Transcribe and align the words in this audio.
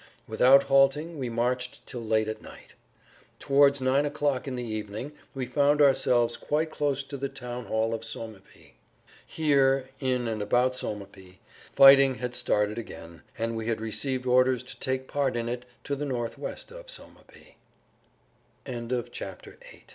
Without 0.27 0.63
halting 0.63 1.19
we 1.19 1.29
marched 1.29 1.85
till 1.85 2.03
late 2.03 2.27
at 2.27 2.41
night. 2.41 2.73
Towards 3.37 3.81
nine 3.81 4.03
o'clock 4.03 4.47
in 4.47 4.55
the 4.55 4.63
evening 4.65 5.11
we 5.35 5.45
found 5.45 5.79
ourselves 5.79 6.37
quite 6.37 6.71
close 6.71 7.03
to 7.03 7.17
the 7.17 7.29
town 7.29 7.65
hall 7.65 7.93
of 7.93 8.03
Sommepy. 8.03 8.73
Here, 9.27 9.89
in 9.99 10.27
and 10.27 10.41
about 10.41 10.75
Sommepy, 10.75 11.39
fighting 11.75 12.15
had 12.15 12.33
started 12.33 12.79
again, 12.79 13.21
and 13.37 13.55
we 13.55 13.67
had 13.67 13.79
received 13.79 14.25
orders 14.25 14.63
to 14.63 14.79
take 14.79 15.07
part 15.07 15.35
in 15.35 15.47
it 15.47 15.65
to 15.83 15.95
the 15.95 16.05
northwest 16.05 16.71
of 16.71 16.89
Sommepy. 16.89 17.57
[Pg 18.63 18.89
65] 18.89 19.09
IX 19.19 19.43
SOL 19.43 19.79